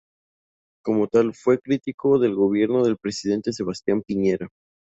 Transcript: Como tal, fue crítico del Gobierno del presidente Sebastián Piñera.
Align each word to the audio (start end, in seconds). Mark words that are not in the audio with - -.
Como 0.83 1.05
tal, 1.09 1.35
fue 1.35 1.59
crítico 1.59 2.17
del 2.17 2.33
Gobierno 2.33 2.83
del 2.83 2.97
presidente 2.97 3.53
Sebastián 3.53 4.01
Piñera. 4.01 4.49